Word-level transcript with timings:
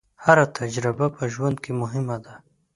هره 0.23 0.45
تجربه 0.57 1.05
په 1.15 1.23
ژوند 1.33 1.57
کې 1.63 1.71
مهمه 1.81 2.17
ده. 2.25 2.33